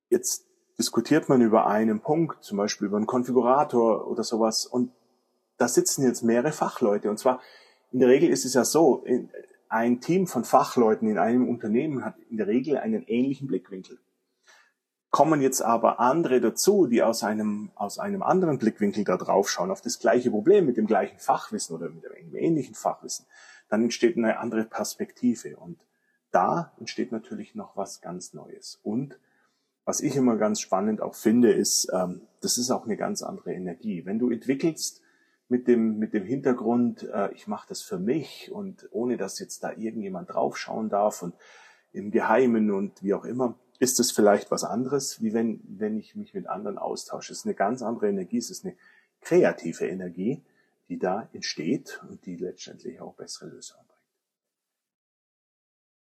jetzt 0.08 0.46
diskutiert 0.78 1.28
man 1.28 1.42
über 1.42 1.66
einen 1.66 2.00
Punkt, 2.00 2.42
zum 2.42 2.56
Beispiel 2.56 2.86
über 2.86 2.96
einen 2.96 3.06
Konfigurator 3.06 4.06
oder 4.06 4.24
sowas, 4.24 4.66
und 4.66 4.92
da 5.58 5.68
sitzen 5.68 6.04
jetzt 6.04 6.22
mehrere 6.22 6.52
Fachleute. 6.52 7.10
Und 7.10 7.18
zwar, 7.18 7.42
in 7.92 8.00
der 8.00 8.08
Regel 8.08 8.30
ist 8.30 8.46
es 8.46 8.54
ja 8.54 8.64
so, 8.64 9.04
ein 9.68 10.00
Team 10.00 10.26
von 10.26 10.44
Fachleuten 10.44 11.08
in 11.08 11.18
einem 11.18 11.48
Unternehmen 11.48 12.04
hat 12.04 12.18
in 12.30 12.38
der 12.38 12.46
Regel 12.46 12.78
einen 12.78 13.04
ähnlichen 13.06 13.46
Blickwinkel. 13.46 13.98
Kommen 15.10 15.40
jetzt 15.42 15.60
aber 15.60 15.98
andere 15.98 16.40
dazu, 16.40 16.86
die 16.86 17.02
aus 17.02 17.24
einem, 17.24 17.72
aus 17.74 17.98
einem 17.98 18.22
anderen 18.22 18.58
Blickwinkel 18.58 19.04
da 19.04 19.16
drauf 19.16 19.50
schauen, 19.50 19.72
auf 19.72 19.80
das 19.80 19.98
gleiche 19.98 20.30
Problem 20.30 20.66
mit 20.66 20.76
dem 20.76 20.86
gleichen 20.86 21.18
Fachwissen 21.18 21.74
oder 21.74 21.88
mit 21.88 22.04
einem 22.06 22.36
ähnlichen 22.36 22.76
Fachwissen, 22.76 23.26
dann 23.68 23.82
entsteht 23.82 24.16
eine 24.16 24.38
andere 24.38 24.64
Perspektive. 24.64 25.56
Und 25.56 25.80
da 26.30 26.72
entsteht 26.78 27.10
natürlich 27.10 27.56
noch 27.56 27.76
was 27.76 28.00
ganz 28.00 28.34
Neues. 28.34 28.78
Und 28.84 29.18
was 29.84 30.00
ich 30.00 30.14
immer 30.14 30.36
ganz 30.36 30.60
spannend 30.60 31.00
auch 31.00 31.16
finde, 31.16 31.50
ist, 31.50 31.90
ähm, 31.92 32.22
das 32.40 32.58
ist 32.58 32.70
auch 32.70 32.84
eine 32.84 32.96
ganz 32.96 33.22
andere 33.22 33.52
Energie. 33.52 34.06
Wenn 34.06 34.20
du 34.20 34.30
entwickelst 34.30 35.02
mit 35.48 35.66
dem, 35.66 35.98
mit 35.98 36.14
dem 36.14 36.24
Hintergrund, 36.24 37.02
äh, 37.12 37.32
ich 37.32 37.48
mache 37.48 37.68
das 37.68 37.82
für 37.82 37.98
mich 37.98 38.52
und 38.52 38.88
ohne 38.92 39.16
dass 39.16 39.40
jetzt 39.40 39.64
da 39.64 39.72
irgendjemand 39.72 40.30
draufschauen 40.30 40.88
darf 40.88 41.22
und 41.22 41.34
im 41.92 42.12
Geheimen 42.12 42.70
und 42.70 43.02
wie 43.02 43.14
auch 43.14 43.24
immer, 43.24 43.58
ist 43.80 43.98
es 43.98 44.12
vielleicht 44.12 44.52
was 44.52 44.62
anderes, 44.62 45.20
wie 45.20 45.34
wenn, 45.34 45.60
wenn 45.66 45.98
ich 45.98 46.14
mich 46.14 46.32
mit 46.34 46.46
anderen 46.46 46.78
austausche. 46.78 47.32
Es 47.32 47.40
ist 47.40 47.46
eine 47.46 47.56
ganz 47.56 47.82
andere 47.82 48.08
Energie, 48.08 48.38
es 48.38 48.50
ist 48.50 48.64
eine 48.64 48.76
kreative 49.20 49.88
Energie, 49.88 50.44
die 50.88 50.98
da 50.98 51.28
entsteht 51.32 52.00
und 52.08 52.24
die 52.24 52.36
letztendlich 52.36 53.00
auch 53.00 53.14
bessere 53.14 53.48
Lösungen 53.48 53.90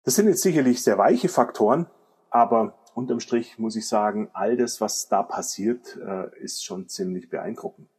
das 0.08 0.16
sind 0.16 0.30
jetzt 0.30 0.42
sicherlich 0.42 0.82
sehr 0.82 0.98
weiche 0.98 1.28
Faktoren, 1.28 1.86
aber 2.30 2.80
unterm 2.94 3.20
Strich 3.20 3.60
muss 3.60 3.76
ich 3.76 3.90
sagen, 3.90 4.30
all 4.32 4.56
das, 4.56 4.80
was 4.80 5.10
da 5.10 5.22
passiert, 5.22 5.98
äh, 5.98 6.30
ist 6.40 6.64
schon 6.64 6.88
ziemlich 6.88 7.28
beeindruckend. 7.30 7.90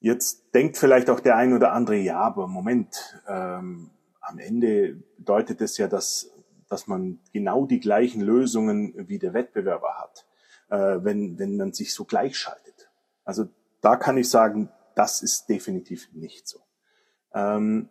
Jetzt 0.00 0.54
denkt 0.54 0.76
vielleicht 0.76 1.08
auch 1.08 1.20
der 1.20 1.36
ein 1.36 1.54
oder 1.54 1.72
andere, 1.72 1.96
ja, 1.96 2.20
aber 2.20 2.46
Moment, 2.46 3.18
ähm, 3.26 3.88
am 4.20 4.38
Ende 4.38 5.02
bedeutet 5.16 5.62
es 5.62 5.78
ja, 5.78 5.88
dass, 5.88 6.30
dass 6.70 6.86
man 6.86 7.20
genau 7.32 7.66
die 7.66 7.80
gleichen 7.80 8.22
Lösungen 8.22 8.94
wie 9.08 9.18
der 9.18 9.34
Wettbewerber 9.34 9.98
hat, 9.98 10.26
äh, 10.70 11.04
wenn, 11.04 11.38
wenn 11.38 11.58
man 11.58 11.74
sich 11.74 11.92
so 11.92 12.06
gleichschaltet. 12.06 12.90
Also 13.24 13.48
da 13.82 13.96
kann 13.96 14.16
ich 14.16 14.30
sagen, 14.30 14.70
das 14.94 15.20
ist 15.20 15.48
definitiv 15.48 16.08
nicht 16.14 16.48
so. 16.48 16.60
Ähm, 17.34 17.90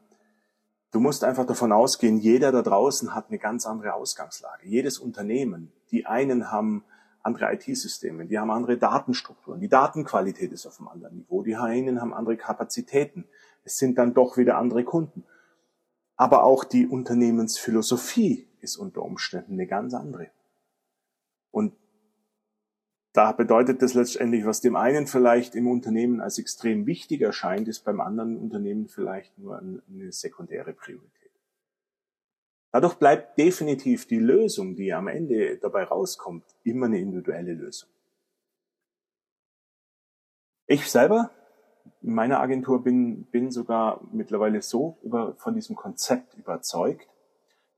Du 0.91 0.99
musst 0.99 1.23
einfach 1.23 1.45
davon 1.45 1.71
ausgehen, 1.71 2.17
jeder 2.17 2.51
da 2.51 2.63
draußen 2.63 3.13
hat 3.13 3.29
eine 3.29 3.37
ganz 3.37 3.67
andere 3.67 3.93
Ausgangslage. 3.93 4.67
Jedes 4.67 4.97
Unternehmen. 4.97 5.71
Die 5.91 6.07
einen 6.07 6.51
haben 6.51 6.83
andere 7.21 7.53
IT-Systeme, 7.53 8.25
die 8.25 8.39
haben 8.39 8.49
andere 8.49 8.77
Datenstrukturen. 8.77 9.59
Die 9.59 9.69
Datenqualität 9.69 10.51
ist 10.51 10.65
auf 10.65 10.79
einem 10.79 10.87
anderen 10.87 11.17
Niveau. 11.17 11.43
Die 11.43 11.55
einen 11.55 12.01
haben 12.01 12.11
andere 12.11 12.37
Kapazitäten. 12.37 13.25
Es 13.63 13.77
sind 13.77 13.99
dann 13.99 14.15
doch 14.15 14.37
wieder 14.37 14.57
andere 14.57 14.83
Kunden. 14.83 15.25
Aber 16.15 16.43
auch 16.43 16.63
die 16.63 16.87
Unternehmensphilosophie 16.87 18.47
ist 18.61 18.77
unter 18.77 19.03
Umständen 19.03 19.53
eine 19.53 19.67
ganz 19.67 19.93
andere. 19.93 20.29
Und 21.51 21.73
da 23.13 23.31
bedeutet 23.31 23.81
das 23.81 23.95
letztendlich, 23.95 24.45
was 24.45 24.61
dem 24.61 24.75
einen 24.75 25.07
vielleicht 25.07 25.55
im 25.55 25.67
Unternehmen 25.67 26.21
als 26.21 26.37
extrem 26.37 26.85
wichtig 26.85 27.21
erscheint, 27.21 27.67
ist 27.67 27.83
beim 27.83 28.01
anderen 28.01 28.37
Unternehmen 28.37 28.87
vielleicht 28.87 29.37
nur 29.37 29.57
eine 29.57 30.11
sekundäre 30.11 30.73
Priorität. 30.73 31.31
Dadurch 32.71 32.95
bleibt 32.95 33.39
definitiv 33.39 34.05
die 34.05 34.19
Lösung, 34.19 34.75
die 34.75 34.93
am 34.93 35.07
Ende 35.07 35.57
dabei 35.57 35.83
rauskommt, 35.83 36.45
immer 36.63 36.85
eine 36.85 36.99
individuelle 36.99 37.53
Lösung. 37.53 37.89
Ich 40.67 40.85
selber 40.89 41.31
in 42.01 42.13
meiner 42.13 42.39
Agentur 42.39 42.83
bin, 42.83 43.25
bin 43.25 43.49
sogar 43.49 44.01
mittlerweile 44.11 44.61
so 44.61 44.99
über, 45.01 45.35
von 45.37 45.55
diesem 45.55 45.75
Konzept 45.75 46.35
überzeugt, 46.35 47.07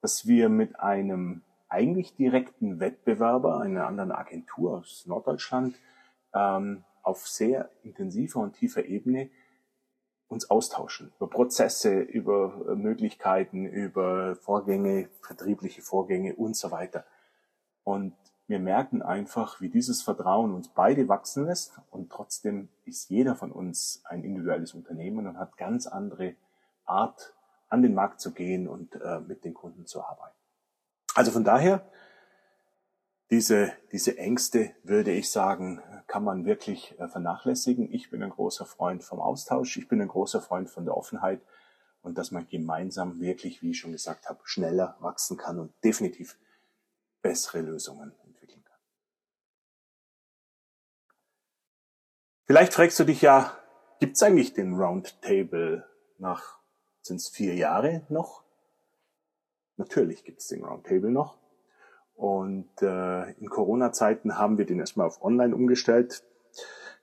dass 0.02 0.28
wir 0.28 0.50
mit 0.50 0.80
einem 0.80 1.42
eigentlich 1.70 2.16
direkten 2.16 2.80
Wettbewerber, 2.80 3.62
einer 3.62 3.88
anderen 3.88 4.12
Agentur 4.12 4.80
aus 4.80 5.06
Norddeutschland, 5.06 5.76
ähm, 6.34 6.84
auf 7.04 7.28
sehr 7.28 7.70
intensiver 7.84 8.40
und 8.40 8.54
tiefer 8.54 8.86
Ebene 8.86 9.30
uns 10.28 10.50
austauschen 10.50 11.12
über 11.18 11.30
Prozesse, 11.30 12.00
über 12.00 12.76
Möglichkeiten, 12.76 13.66
über 13.66 14.36
Vorgänge, 14.38 15.10
vertriebliche 15.22 15.82
Vorgänge 15.82 16.36
und 16.36 16.56
so 16.56 16.72
weiter. 16.72 17.06
Und 17.84 18.14
wir 18.48 18.60
merken 18.60 19.02
einfach, 19.02 19.62
wie 19.62 19.70
dieses 19.70 20.02
Vertrauen 20.02 20.54
uns 20.54 20.70
beide 20.70 21.08
wachsen 21.08 21.46
lässt 21.46 21.80
und 21.90 22.12
trotzdem 22.12 22.70
ist 22.86 23.10
jeder 23.10 23.36
von 23.36 23.52
uns 23.52 24.04
ein 24.06 24.24
individuelles 24.24 24.74
Unternehmen 24.74 25.28
und 25.28 25.38
hat 25.38 25.58
ganz 25.58 25.88
andere 25.88 26.36
Art, 26.86 27.34
an 27.72 27.82
den 27.82 27.94
Markt 27.94 28.20
zu 28.20 28.32
gehen 28.32 28.68
und 28.68 28.96
äh, 28.96 29.20
mit 29.22 29.46
den 29.46 29.54
Kunden 29.54 29.88
zu 29.88 30.04
arbeiten. 30.04 30.36
Also 31.16 31.32
von 31.32 31.44
daher, 31.44 31.90
diese, 33.30 33.72
diese 33.94 34.18
Ängste, 34.18 34.76
würde 34.84 35.12
ich 35.12 35.32
sagen, 35.32 35.82
kann 36.08 36.24
man 36.24 36.46
wirklich 36.46 37.00
äh, 37.00 37.08
vernachlässigen. 37.08 37.92
Ich 37.92 38.10
bin 38.10 38.22
ein 38.24 38.30
großer 38.30 38.66
Freund 38.66 39.04
vom 39.04 39.22
Austausch. 39.22 39.78
Ich 39.78 39.88
bin 39.88 40.02
ein 40.02 40.10
großer 40.10 40.42
Freund 40.42 40.70
von 40.70 40.84
der 40.84 40.98
Offenheit 40.98 41.42
und 42.02 42.18
dass 42.18 42.32
man 42.32 42.48
gemeinsam 42.48 43.22
wirklich, 43.22 43.62
wie 43.62 43.72
ich 43.72 43.80
schon 43.80 43.94
gesagt 43.94 44.28
habe, 44.28 44.42
schneller 44.44 44.98
wachsen 45.00 45.38
kann 45.38 45.60
und 45.60 45.72
definitiv 45.84 46.38
bessere 47.22 47.62
Lösungen 47.62 48.14
entwickeln 48.26 48.64
kann. 48.66 48.80
Vielleicht 52.48 52.74
fragst 52.74 53.00
du 53.00 53.06
dich 53.06 53.22
ja, 53.22 53.58
gibt 54.02 54.18
es 54.18 54.24
eigentlich 54.24 54.54
den 54.54 54.74
Roundtable 54.74 55.88
nach, 56.18 56.61
sind 57.02 57.18
es 57.18 57.30
vier 57.30 57.56
Jahre 57.56 58.04
noch? 58.10 58.44
Natürlich 59.78 60.24
gibt 60.24 60.40
es 60.40 60.48
den 60.48 60.64
Roundtable 60.64 61.12
noch. 61.12 61.38
Und 62.16 62.70
äh, 62.82 63.32
in 63.32 63.50
Corona-Zeiten 63.50 64.38
haben 64.38 64.58
wir 64.58 64.66
den 64.66 64.80
erstmal 64.80 65.08
auf 65.08 65.24
Online 65.24 65.56
umgestellt. 65.56 66.24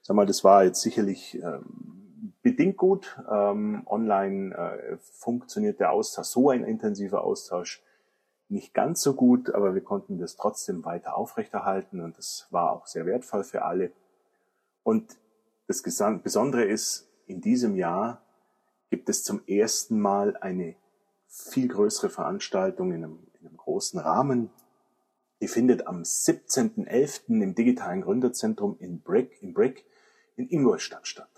Sag 0.01 0.15
mal, 0.15 0.25
das 0.25 0.43
war 0.43 0.63
jetzt 0.63 0.81
sicherlich 0.81 1.35
ähm, 1.35 2.33
bedingt 2.41 2.77
gut. 2.77 3.19
Ähm, 3.29 3.83
online 3.85 4.55
äh, 4.55 4.97
funktioniert 5.01 5.79
der 5.79 5.91
Austausch, 5.91 6.27
so 6.27 6.49
ein 6.49 6.63
intensiver 6.63 7.23
Austausch, 7.23 7.83
nicht 8.47 8.73
ganz 8.73 9.01
so 9.01 9.13
gut, 9.13 9.53
aber 9.53 9.75
wir 9.75 9.83
konnten 9.83 10.17
das 10.17 10.35
trotzdem 10.35 10.83
weiter 10.85 11.15
aufrechterhalten 11.15 12.01
und 12.01 12.17
das 12.17 12.47
war 12.49 12.71
auch 12.71 12.87
sehr 12.87 13.05
wertvoll 13.05 13.43
für 13.43 13.63
alle. 13.63 13.91
Und 14.83 15.17
das 15.67 15.83
Besondere 15.83 16.63
ist, 16.63 17.07
in 17.27 17.41
diesem 17.41 17.75
Jahr 17.75 18.23
gibt 18.89 19.09
es 19.09 19.23
zum 19.23 19.45
ersten 19.47 19.99
Mal 19.99 20.37
eine 20.37 20.75
viel 21.27 21.67
größere 21.67 22.09
Veranstaltung 22.09 22.91
in 22.91 23.03
einem, 23.03 23.27
in 23.39 23.47
einem 23.47 23.57
großen 23.57 23.99
Rahmen. 23.99 24.49
Die 25.41 25.47
findet 25.47 25.87
am 25.87 26.01
17.11. 26.01 27.41
im 27.41 27.55
digitalen 27.55 28.01
Gründerzentrum 28.01 28.77
in 28.79 29.01
Brick, 29.01 29.41
in 29.41 29.53
Brick 29.53 29.85
in 30.35 30.49
Ingolstadt 30.49 31.05
statt. 31.05 31.29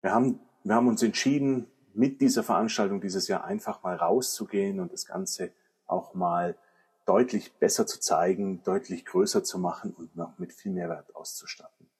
Wir 0.00 0.12
haben, 0.12 0.40
wir 0.64 0.74
haben 0.74 0.88
uns 0.88 1.02
entschieden, 1.02 1.66
mit 1.94 2.20
dieser 2.20 2.42
Veranstaltung 2.42 3.00
dieses 3.00 3.28
Jahr 3.28 3.44
einfach 3.44 3.82
mal 3.82 3.96
rauszugehen 3.96 4.80
und 4.80 4.92
das 4.92 5.06
Ganze 5.06 5.52
auch 5.86 6.14
mal 6.14 6.56
deutlich 7.04 7.52
besser 7.54 7.86
zu 7.86 8.00
zeigen, 8.00 8.62
deutlich 8.62 9.04
größer 9.04 9.44
zu 9.44 9.58
machen 9.58 9.92
und 9.92 10.16
noch 10.16 10.38
mit 10.38 10.52
viel 10.52 10.72
Mehrwert 10.72 11.14
auszustatten. 11.14 11.90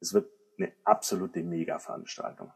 Es 0.00 0.12
wird 0.12 0.30
eine 0.58 0.72
absolute 0.84 1.42
Mega-Veranstaltung. 1.42 2.52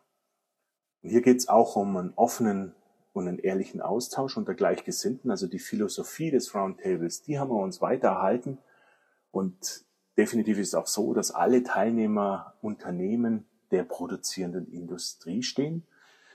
Und 1.02 1.10
hier 1.10 1.22
geht 1.22 1.38
es 1.38 1.48
auch 1.48 1.76
um 1.76 1.96
einen 1.96 2.12
offenen 2.14 2.74
und 3.12 3.28
einen 3.28 3.38
ehrlichen 3.38 3.80
Austausch 3.80 4.36
unter 4.36 4.54
Gleichgesinnten. 4.54 5.30
Also 5.30 5.46
die 5.46 5.58
Philosophie 5.58 6.30
des 6.30 6.54
Roundtables, 6.54 7.22
die 7.22 7.38
haben 7.38 7.50
wir 7.50 7.62
uns 7.62 7.80
weiter 7.80 8.08
erhalten. 8.08 8.58
Und 9.30 9.84
definitiv 10.16 10.58
ist 10.58 10.68
es 10.68 10.74
auch 10.74 10.86
so, 10.86 11.14
dass 11.14 11.30
alle 11.30 11.62
Teilnehmer 11.62 12.54
Unternehmen 12.62 13.46
der 13.70 13.84
produzierenden 13.84 14.66
Industrie 14.72 15.42
stehen, 15.42 15.86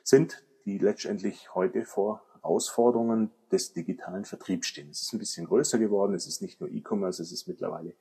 sind, 0.03 0.43
die 0.65 0.77
letztendlich 0.77 1.55
heute 1.55 1.85
vor 1.85 2.23
Herausforderungen 2.41 3.31
des 3.51 3.73
digitalen 3.73 4.25
Vertriebs 4.25 4.67
stehen. 4.67 4.89
Es 4.89 5.01
ist 5.01 5.13
ein 5.13 5.19
bisschen 5.19 5.45
größer 5.45 5.79
geworden. 5.79 6.13
Es 6.13 6.27
ist 6.27 6.41
nicht 6.41 6.59
nur 6.59 6.69
E-Commerce, 6.69 7.21
es 7.21 7.31
ist 7.31 7.47
mittlerweile 7.47 7.95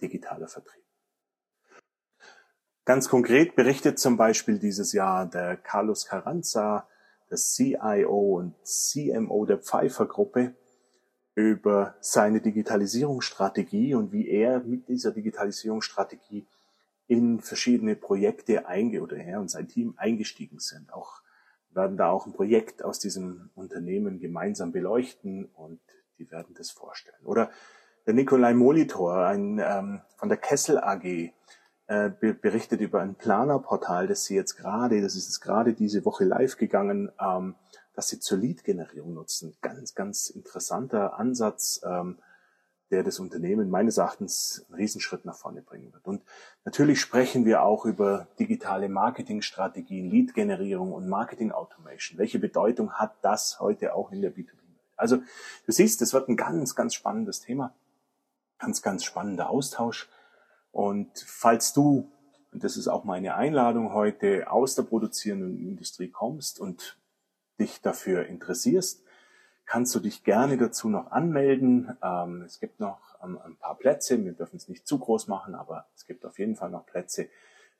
digitaler 0.00 0.48
Vertrieb. 0.48 0.87
Ganz 2.88 3.10
konkret 3.10 3.54
berichtet 3.54 3.98
zum 3.98 4.16
Beispiel 4.16 4.58
dieses 4.58 4.94
Jahr 4.94 5.26
der 5.26 5.58
Carlos 5.58 6.06
Carranza, 6.06 6.88
der 7.30 7.36
CIO 7.36 8.38
und 8.38 8.54
CMO 8.64 9.44
der 9.44 9.58
Pfeiffer 9.58 10.06
Gruppe, 10.06 10.54
über 11.34 11.96
seine 12.00 12.40
Digitalisierungsstrategie 12.40 13.94
und 13.94 14.10
wie 14.10 14.26
er 14.30 14.60
mit 14.60 14.88
dieser 14.88 15.10
Digitalisierungsstrategie 15.10 16.46
in 17.08 17.40
verschiedene 17.42 17.94
Projekte 17.94 18.66
einge 18.66 19.02
oder 19.02 19.18
er 19.18 19.38
und 19.38 19.50
sein 19.50 19.68
Team 19.68 19.92
eingestiegen 19.98 20.58
sind. 20.58 20.90
Auch 20.90 21.20
werden 21.68 21.98
da 21.98 22.08
auch 22.08 22.24
ein 22.24 22.32
Projekt 22.32 22.82
aus 22.82 22.98
diesem 22.98 23.50
Unternehmen 23.54 24.18
gemeinsam 24.18 24.72
beleuchten 24.72 25.44
und 25.44 25.78
die 26.18 26.30
werden 26.30 26.54
das 26.56 26.70
vorstellen. 26.70 27.26
Oder 27.26 27.50
der 28.06 28.14
Nikolai 28.14 28.54
Molitor, 28.54 29.26
ein, 29.26 29.58
ähm, 29.62 30.00
von 30.16 30.30
der 30.30 30.38
Kessel 30.38 30.78
AG, 30.78 31.34
äh, 31.88 32.10
berichtet 32.10 32.80
über 32.80 33.00
ein 33.00 33.14
Planerportal, 33.14 34.06
das 34.06 34.24
sie 34.24 34.34
jetzt 34.34 34.56
gerade, 34.56 35.00
das 35.00 35.16
ist 35.16 35.26
jetzt 35.26 35.40
gerade 35.40 35.72
diese 35.72 36.04
Woche 36.04 36.24
live 36.24 36.56
gegangen, 36.56 37.10
ähm, 37.18 37.54
dass 37.94 38.08
sie 38.08 38.20
zur 38.20 38.38
Lead-Generierung 38.38 39.14
nutzen. 39.14 39.56
Ganz, 39.62 39.94
ganz 39.94 40.28
interessanter 40.28 41.18
Ansatz, 41.18 41.80
ähm, 41.84 42.18
der 42.90 43.02
das 43.02 43.18
Unternehmen 43.18 43.70
meines 43.70 43.96
Erachtens 43.98 44.64
einen 44.68 44.76
Riesenschritt 44.76 45.24
nach 45.24 45.36
vorne 45.36 45.62
bringen 45.62 45.92
wird. 45.92 46.06
Und 46.06 46.22
natürlich 46.64 47.00
sprechen 47.00 47.44
wir 47.44 47.62
auch 47.62 47.84
über 47.86 48.28
digitale 48.38 48.88
Marketingstrategien, 48.88 50.10
Lead-Generierung 50.10 50.92
und 50.92 51.08
Marketing-Automation. 51.08 52.18
Welche 52.18 52.38
Bedeutung 52.38 52.92
hat 52.92 53.16
das 53.22 53.60
heute 53.60 53.94
auch 53.94 54.12
in 54.12 54.22
der 54.22 54.32
B2B-Welt? 54.32 54.92
Also 54.96 55.16
du 55.16 55.72
siehst, 55.72 56.02
es 56.02 56.12
wird 56.12 56.28
ein 56.28 56.36
ganz, 56.36 56.74
ganz 56.74 56.94
spannendes 56.94 57.40
Thema, 57.40 57.74
ganz, 58.58 58.82
ganz 58.82 59.04
spannender 59.04 59.48
Austausch. 59.48 60.08
Und 60.78 61.18
falls 61.26 61.72
du, 61.72 62.08
und 62.52 62.62
das 62.62 62.76
ist 62.76 62.86
auch 62.86 63.02
meine 63.02 63.34
Einladung 63.34 63.92
heute, 63.92 64.48
aus 64.48 64.76
der 64.76 64.84
produzierenden 64.84 65.58
Industrie 65.58 66.08
kommst 66.08 66.60
und 66.60 66.96
dich 67.58 67.82
dafür 67.82 68.26
interessierst, 68.26 69.02
kannst 69.66 69.92
du 69.96 69.98
dich 69.98 70.22
gerne 70.22 70.56
dazu 70.56 70.88
noch 70.88 71.10
anmelden. 71.10 71.98
Ähm, 72.00 72.42
es 72.42 72.60
gibt 72.60 72.78
noch 72.78 73.00
ähm, 73.24 73.40
ein 73.44 73.56
paar 73.56 73.76
Plätze. 73.76 74.24
Wir 74.24 74.34
dürfen 74.34 74.54
es 74.54 74.68
nicht 74.68 74.86
zu 74.86 75.00
groß 75.00 75.26
machen, 75.26 75.56
aber 75.56 75.86
es 75.96 76.06
gibt 76.06 76.24
auf 76.24 76.38
jeden 76.38 76.54
Fall 76.54 76.70
noch 76.70 76.86
Plätze. 76.86 77.28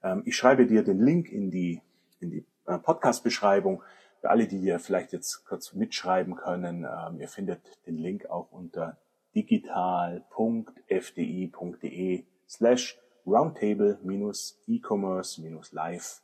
Ähm, 0.02 0.22
ich 0.24 0.36
schreibe 0.36 0.66
dir 0.66 0.82
den 0.82 0.98
Link 0.98 1.30
in 1.30 1.52
die, 1.52 1.80
in 2.18 2.30
die 2.30 2.44
äh, 2.66 2.78
Podcast-Beschreibung. 2.78 3.84
Für 4.20 4.30
alle, 4.30 4.48
die 4.48 4.60
dir 4.60 4.80
vielleicht 4.80 5.12
jetzt 5.12 5.46
kurz 5.46 5.72
mitschreiben 5.72 6.34
können, 6.34 6.84
ihr 7.20 7.28
findet 7.28 7.60
den 7.86 7.98
Link 7.98 8.28
auch 8.28 8.50
unter 8.50 8.96
digital.fdi.de 9.36 12.24
slash 12.48 12.96
roundtable-e-commerce-live 13.26 16.22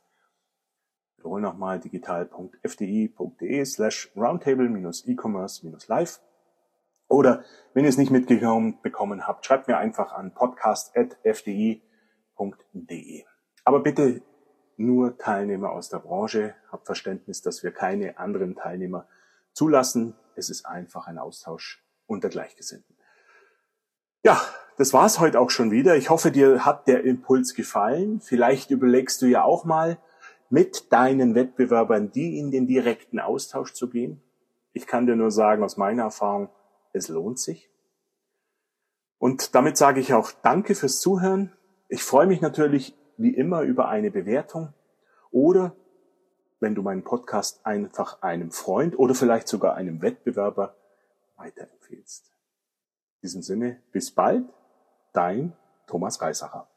wiederhole 1.25 1.41
nochmal 1.41 1.79
digital.fdi.de 1.79 3.65
slash 3.65 4.11
roundtable-e-commerce-live. 4.15 6.19
Oder 7.07 7.43
wenn 7.73 7.83
ihr 7.83 7.89
es 7.89 7.97
nicht 7.97 8.11
mitbekommen 8.11 9.27
habt, 9.27 9.45
schreibt 9.45 9.67
mir 9.67 9.77
einfach 9.77 10.13
an 10.13 10.33
podcast.fdi.de. 10.33 13.23
Aber 13.63 13.79
bitte 13.81 14.21
nur 14.77 15.17
Teilnehmer 15.17 15.71
aus 15.71 15.89
der 15.89 15.99
Branche. 15.99 16.55
Habt 16.71 16.85
Verständnis, 16.85 17.41
dass 17.41 17.63
wir 17.63 17.71
keine 17.71 18.19
anderen 18.19 18.55
Teilnehmer 18.55 19.07
zulassen. 19.53 20.15
Es 20.35 20.49
ist 20.49 20.65
einfach 20.65 21.07
ein 21.07 21.17
Austausch 21.17 21.83
unter 22.07 22.29
Gleichgesinnten. 22.29 22.94
Ja, 24.25 24.41
das 24.77 24.91
war's 24.91 25.19
heute 25.19 25.39
auch 25.39 25.51
schon 25.51 25.69
wieder. 25.69 25.95
Ich 25.97 26.09
hoffe, 26.09 26.31
dir 26.31 26.65
hat 26.65 26.87
der 26.87 27.03
Impuls 27.03 27.53
gefallen. 27.53 28.21
Vielleicht 28.21 28.71
überlegst 28.71 29.21
du 29.21 29.27
ja 29.27 29.43
auch 29.43 29.65
mal, 29.65 29.99
mit 30.49 30.91
deinen 30.91 31.35
Wettbewerbern, 31.35 32.11
die 32.11 32.39
in 32.39 32.49
den 32.49 32.65
direkten 32.65 33.19
Austausch 33.19 33.73
zu 33.73 33.87
gehen. 33.87 34.23
Ich 34.73 34.87
kann 34.87 35.05
dir 35.05 35.15
nur 35.15 35.29
sagen, 35.29 35.63
aus 35.63 35.77
meiner 35.77 36.05
Erfahrung, 36.05 36.49
es 36.91 37.07
lohnt 37.07 37.37
sich. 37.37 37.69
Und 39.19 39.53
damit 39.53 39.77
sage 39.77 39.99
ich 39.99 40.15
auch 40.15 40.31
Danke 40.31 40.73
fürs 40.73 40.99
Zuhören. 40.99 41.51
Ich 41.87 42.03
freue 42.03 42.25
mich 42.25 42.41
natürlich 42.41 42.97
wie 43.17 43.35
immer 43.35 43.61
über 43.61 43.89
eine 43.89 44.09
Bewertung 44.09 44.73
oder 45.29 45.75
wenn 46.59 46.73
du 46.73 46.81
meinen 46.81 47.03
Podcast 47.03 47.63
einfach 47.63 48.23
einem 48.23 48.49
Freund 48.49 48.97
oder 48.97 49.13
vielleicht 49.13 49.47
sogar 49.47 49.75
einem 49.75 50.01
Wettbewerber 50.01 50.73
weiterempfehlst. 51.37 52.34
In 53.25 53.29
diesem 53.29 53.41
Sinne, 53.41 53.81
bis 53.91 54.11
bald, 54.11 54.45
dein 55.11 55.53
Thomas 55.87 56.21
Reisacher. 56.21 56.67